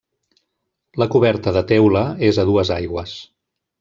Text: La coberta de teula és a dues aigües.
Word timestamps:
La 1.01 1.07
coberta 1.15 1.53
de 1.57 1.63
teula 1.73 2.03
és 2.31 2.41
a 2.45 2.47
dues 2.51 2.73
aigües. 2.81 3.15